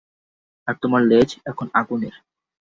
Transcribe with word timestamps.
আর 0.67 0.75
তোমার 0.81 1.01
লেজ 1.03 1.29
এখন 1.45 1.67
আগুনের। 1.73 2.15